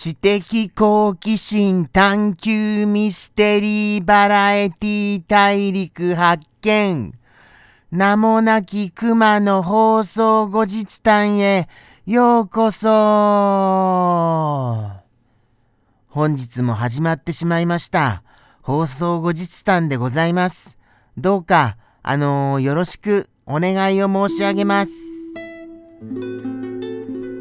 [0.00, 0.40] 知的
[0.76, 7.12] 好奇心探求ミステリーバラエティ大陸発見。
[7.90, 11.68] 名もなき熊の放送後日談へ
[12.06, 12.86] ようこそ
[16.06, 18.22] 本日も始まってしまいました。
[18.62, 20.78] 放送後日談でございます。
[21.16, 24.92] どうか、あのー、よろしくお願いを申し上げます。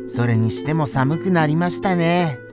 [0.08, 2.47] それにしても寒くなりましたね。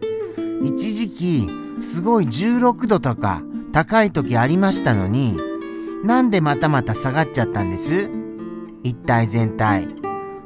[0.63, 1.49] 一時期
[1.81, 5.37] すごい16度とか高い時ありましたのに
[6.05, 8.11] なんでまたまた下がっちゃったんです？
[8.83, 9.89] 一体全体。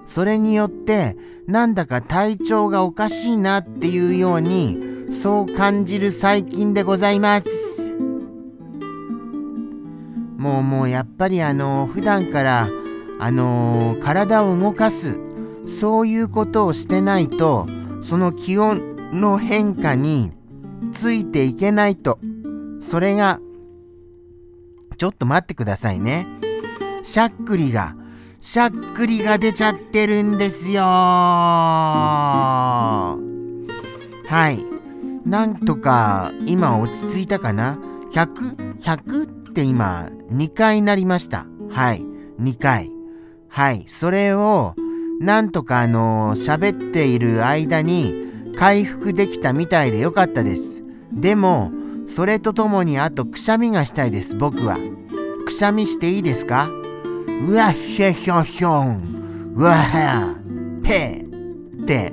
[0.05, 4.79] それによってなんだか体調がおかしいなっていうように
[5.11, 7.95] そう感じる最近でございます。
[10.39, 12.69] もうもうやっぱりあの普段から
[13.21, 15.19] あの体を動かす
[15.67, 17.67] そういうことをしてないと
[18.01, 20.33] その気温の変化に
[20.93, 22.19] ついていけないと。
[22.81, 23.41] それが、
[24.97, 26.27] ちょっと待ってくださいね。
[27.03, 27.97] しゃっくりが、
[28.41, 33.17] しゃっくりが出ちゃってるんですよは
[34.29, 34.59] い。
[35.29, 37.79] なんとか今落ち着いたかな
[38.13, 41.47] ?100?100 って今2回なりました。
[41.71, 42.05] はい。
[42.41, 42.91] 2回。
[43.49, 43.85] はい。
[43.89, 44.75] それを
[45.21, 50.85] なんとかあの喋っている間に回復できたみたいでよかったです。
[51.13, 51.73] でも、
[52.07, 54.77] それとともにあとくしゃみがしたいです、僕は。
[55.45, 56.69] くしゃみしていいですか？
[57.43, 59.53] うわっひょひょひょん。
[59.55, 60.35] うわは
[60.83, 61.25] ぺ
[61.83, 62.13] って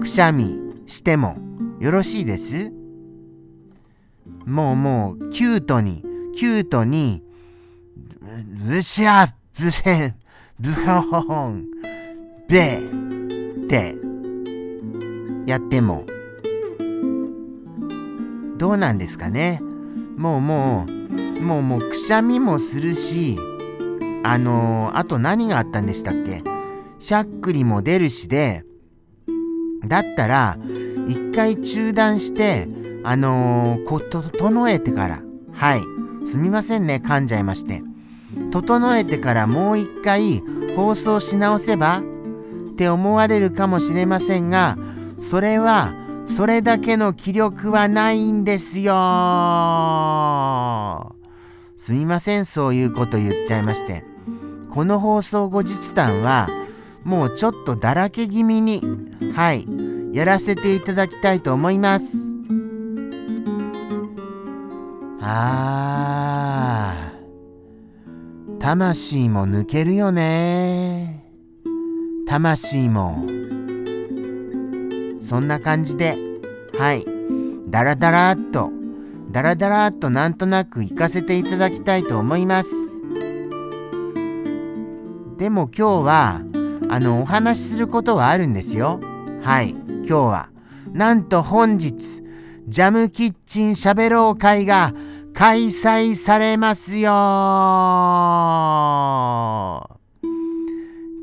[0.00, 1.36] くしゃみしても
[1.80, 2.72] よろしいです？
[4.44, 6.04] もうもうキュートに、
[6.34, 7.22] キュートに、
[8.66, 9.28] ブシャ
[9.60, 10.14] ブセン、
[10.60, 11.64] ブホホホン、
[12.48, 12.78] ベ
[13.64, 13.96] って
[15.46, 16.04] やっても。
[18.58, 19.60] どうなんですかね？
[20.16, 23.38] もうもうもうもうくしゃみもするし
[24.24, 26.42] あのー、あと何があったんでしたっけ？
[26.98, 28.64] しゃっくりも出るしで
[29.86, 30.58] だったら
[31.06, 32.66] 一回中断して
[33.04, 35.22] あのー、こ整えてから。
[35.52, 35.82] はい。
[36.24, 37.82] すみませんね噛んじゃいまして。
[38.50, 40.42] 整えてからもう一回
[40.74, 42.02] 放送し直せば
[42.72, 44.76] って思われるかもしれませんが
[45.20, 45.94] それは
[46.26, 48.92] それだけの気力はないんですよ。
[51.76, 54.04] すみませんそういうこと言っちゃいまして。
[54.70, 56.48] この放送後日談は
[57.02, 58.82] もうちょっとだらけ気味に
[59.34, 59.66] はい
[60.12, 62.18] やらせていただきたいと思います。
[65.20, 68.58] あー。
[68.58, 71.24] 魂も抜けるよね。
[72.26, 73.45] 魂も。
[75.26, 76.16] そんな感じで、
[76.78, 77.04] はい、
[77.68, 78.70] ダラダラっと、
[79.32, 82.70] ダラダラっとなんとなく行かせていただきたいと思います。
[85.36, 86.42] でも今日は、
[86.88, 89.00] あの、お話しすることはあるんですよ。
[89.42, 90.48] はい、今日は。
[90.92, 92.22] なんと本日、
[92.68, 94.94] ジャムキッチンしゃべろう会が
[95.34, 97.10] 開催されますよ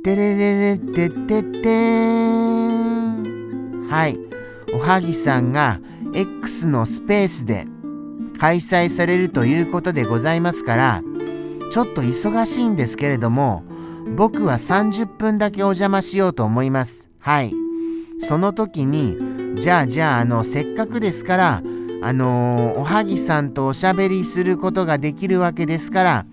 [0.04, 3.33] てれれれてってってーん。
[3.94, 4.18] はい。
[4.74, 5.80] おはぎさんが
[6.16, 7.68] X のスペースで
[8.40, 11.04] 開催されるということでございますから、
[11.72, 13.64] ちょっと忙しいんですけれども、
[14.16, 17.08] 僕は30分だけお邪魔しようと思います。
[17.20, 17.54] はい。
[18.18, 19.16] その時に、
[19.58, 21.62] じゃあじゃあ、あの、せっかくですから、
[22.02, 26.26] あのー、おはぎさんとおしゃべりすることができるわけですから、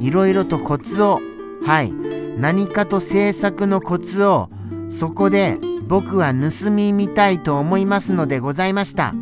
[0.00, 1.20] いろいろとコツを、
[1.62, 1.92] はい、
[2.38, 4.48] 何かと制作のコツを、
[4.88, 5.58] そこで
[5.88, 9.14] 僕は盗み見たいと思いますのでございました。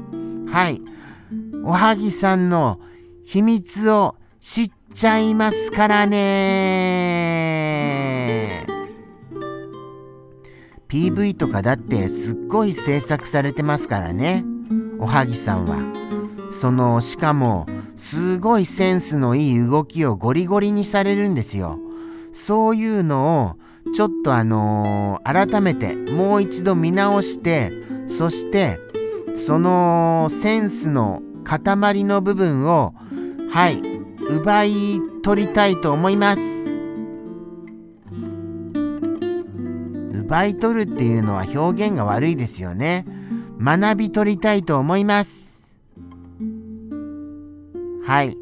[0.49, 0.81] はい。
[1.65, 2.81] おはぎさんの
[3.25, 6.21] 秘密を知っちゃいますからね
[10.89, 14.45] PV とかだってすっごい制作されてますからね。
[14.99, 15.79] おはぎさんは。
[16.51, 21.79] その、しかも、すごいセンスのいい動きをゴリゴリにされるんですよ。
[22.33, 23.57] そういうのを
[23.93, 27.73] ちょっとあのー、改めてもう一度見直して
[28.07, 28.79] そして
[29.37, 32.95] そのセンスの塊の部分を
[33.51, 33.81] はい
[34.29, 36.61] 奪い取りたいと思います。
[40.15, 43.05] 奪い取るっていうのは表現が悪いですよね。
[43.61, 45.75] 学び取りたいと思います。
[48.05, 48.37] はい。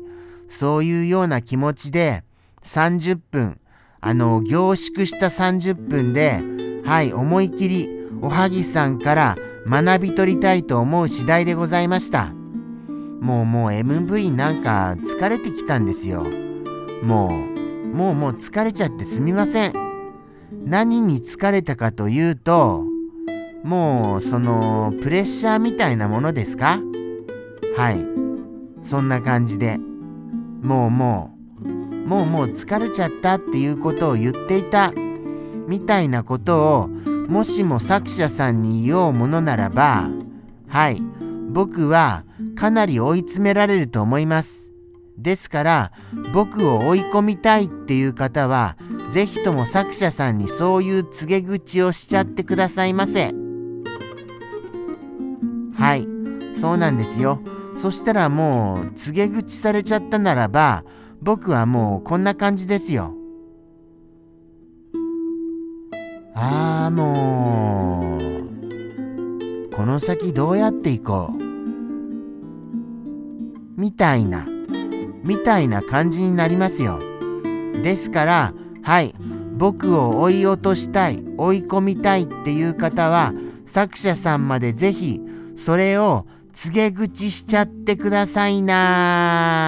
[0.49, 2.25] そういうような気持ちで
[2.63, 3.59] 30分
[4.01, 6.41] あの、凝縮した30分で、
[6.85, 7.89] はい、思い切り、
[8.23, 9.37] おはぎさんから
[9.67, 12.33] 学び取りたいと思う次第でございました。
[13.21, 16.27] もうもう MV なんか疲れてきたんですよ。
[17.03, 19.73] もう、もうもう疲れちゃってすみません。
[20.65, 22.85] 何に疲れたかというと、
[23.65, 26.81] もうそのプレッシャーみたいなものですか？
[27.77, 28.07] はい。
[28.83, 29.79] そんな感じで。
[30.63, 31.38] もうもう、
[32.09, 34.95] もうもう疲れちゃったっていうことを言っていた。
[35.67, 40.09] みたいなことをもしも作者さんに言おうものならば、
[40.69, 41.03] はい。
[41.51, 42.25] 僕は
[42.57, 44.73] かなり追い詰められると思います。
[45.19, 45.93] ですから
[46.33, 48.79] 僕を追い込みたいっていう方は
[49.11, 53.35] 是非とも作者さんにそういう告げ口をしちゃってくださいませ。
[55.77, 56.09] はい
[56.55, 57.43] そうなんですよ。
[57.77, 60.85] そしたらもう告げ口されちゃったならば
[61.21, 63.15] 僕はもうこんな感じですよ。
[66.35, 68.21] ああもう
[69.75, 71.39] この先どうやっていこう
[73.77, 74.47] みたいな
[75.25, 77.01] みたいな感じになりますよ。
[77.83, 79.15] ですからはい
[79.57, 83.33] 僕を追い落としたい追い込みたいっていう方は
[83.65, 85.21] 作者さんまで是非
[85.57, 89.59] それを告げ口しちゃってくださいな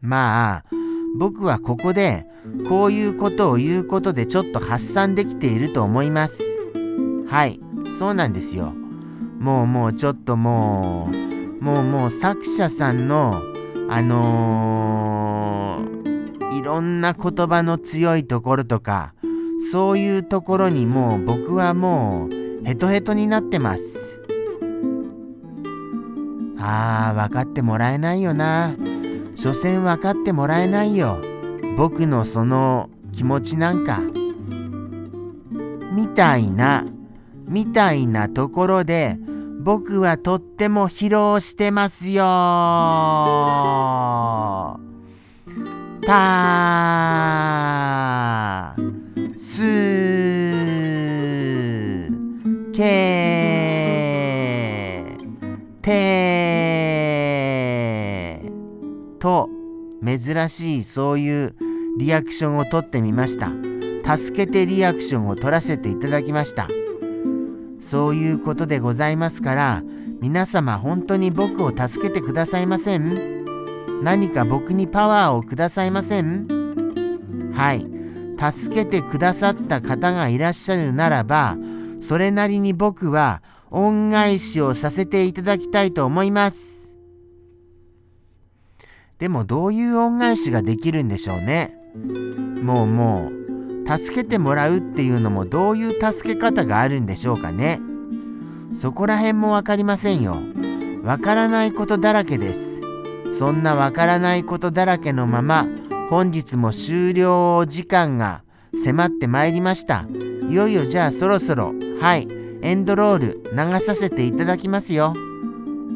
[0.00, 0.64] まあ
[1.18, 2.26] 僕はここで
[2.68, 6.42] こういうことを言うことでちょっと発散できていると思います。
[7.26, 7.60] はい
[7.90, 8.74] そうなんですよ。
[9.38, 11.10] もうもうちょっとも
[11.60, 13.40] うもうもう作者さんの
[13.90, 19.14] あのー、いろんな言葉の強いところとか
[19.72, 24.20] そういうところにもう僕はもうヘトヘトになってます。
[26.60, 28.74] あー分かってもらえないよな。
[29.38, 31.22] 所詮分かってもらえないよ。
[31.76, 34.02] 僕のその気持ちなんか。
[35.94, 36.84] みたいな
[37.46, 39.16] みたいなところで
[39.60, 42.22] 僕はとっても疲労してますよ
[46.02, 47.37] た
[60.18, 61.54] 珍しいそういう
[61.98, 63.52] リアクションをとってみました。
[64.16, 66.68] 助けてリアクションを取らせていただきました。
[67.80, 69.82] そういうことでございますから
[70.20, 73.44] 皆様本当に僕を助けてくださいません。
[74.02, 77.52] 何か僕にパワーをくださいません。
[77.54, 77.98] はい。
[78.38, 81.56] 助けてくださった方がいらっしゃるならば
[81.98, 86.87] それなりに僕は恩返しをさせていただきたいと思います。
[89.18, 91.76] でもどういう恩返しができるんでしょうね。
[92.62, 97.80] もうもう助けてもらうっていうのもどういう助け方があるんでしょうかね。
[98.72, 100.36] そこら辺も分かりませんよ。
[101.02, 102.80] わからないことだらけです。
[103.30, 105.66] そんなわからないことだらけのまま
[106.10, 108.42] 本日も終了時間が
[108.74, 110.06] 迫ってまいりました。
[110.48, 112.28] いよいよじゃあそろそろはい
[112.62, 115.14] エンドロール流させていただきますよ。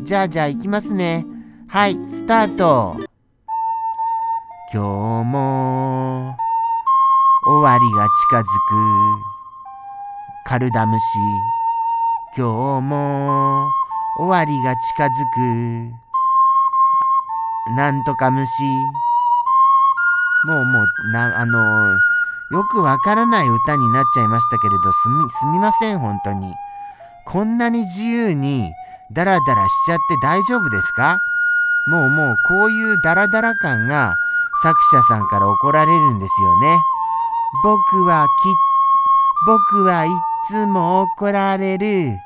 [0.02, 1.26] じゃあじゃあ行きますね。
[1.68, 3.11] はいスタート。
[4.74, 4.88] 今日
[5.28, 6.34] も
[7.44, 8.48] 終わりが近づく。
[10.46, 11.18] カルダムシ
[12.34, 13.68] 今日も
[14.16, 15.10] 終わりが近づ
[17.68, 17.74] く。
[17.76, 18.46] なんとか虫。
[20.46, 21.92] もうもうなあの
[22.50, 26.54] よくわからない歌になっちゃいましたけれどすみすみません本当に。
[27.26, 28.72] こんなに自由に
[29.12, 31.18] ダラダラしちゃって大丈夫ですか？
[31.88, 34.16] もうもうこういうダラダラ感が
[34.62, 36.78] 作者さんから怒られるんですよね。
[37.64, 38.54] 僕はき、
[39.46, 40.08] 僕はい
[40.48, 42.16] つも怒られる。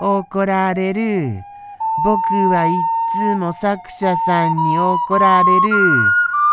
[0.00, 1.42] 怒られる。
[2.04, 2.70] 僕はい
[3.12, 6.10] つも作者さんに怒られる。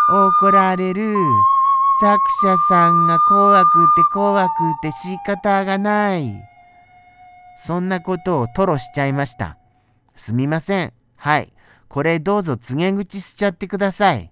[0.09, 1.15] 怒られる。
[2.01, 6.25] 作者さんが怖くて怖くて仕方がない。
[7.55, 9.57] そんなことを吐露しちゃいました。
[10.15, 10.93] すみません。
[11.15, 11.53] はい。
[11.89, 14.30] これどうぞ告げ口しちゃってください。